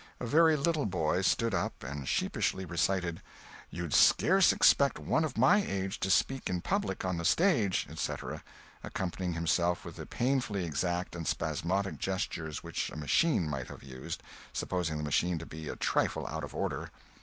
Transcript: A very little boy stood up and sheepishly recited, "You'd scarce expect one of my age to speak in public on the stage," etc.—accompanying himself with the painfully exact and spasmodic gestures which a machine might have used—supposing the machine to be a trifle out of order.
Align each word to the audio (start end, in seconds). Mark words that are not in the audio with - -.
A 0.19 0.25
very 0.25 0.55
little 0.55 0.87
boy 0.87 1.21
stood 1.21 1.53
up 1.53 1.83
and 1.83 2.07
sheepishly 2.07 2.65
recited, 2.65 3.21
"You'd 3.69 3.93
scarce 3.93 4.51
expect 4.51 4.97
one 4.97 5.23
of 5.23 5.37
my 5.37 5.61
age 5.63 5.99
to 5.99 6.09
speak 6.09 6.49
in 6.49 6.59
public 6.61 7.05
on 7.05 7.17
the 7.17 7.23
stage," 7.23 7.85
etc.—accompanying 7.87 9.33
himself 9.33 9.85
with 9.85 9.97
the 9.97 10.07
painfully 10.07 10.65
exact 10.65 11.15
and 11.15 11.27
spasmodic 11.27 11.99
gestures 11.99 12.63
which 12.63 12.89
a 12.89 12.97
machine 12.97 13.47
might 13.47 13.67
have 13.67 13.83
used—supposing 13.83 14.97
the 14.97 15.03
machine 15.03 15.37
to 15.37 15.45
be 15.45 15.69
a 15.69 15.75
trifle 15.75 16.25
out 16.25 16.43
of 16.43 16.55
order. 16.55 16.89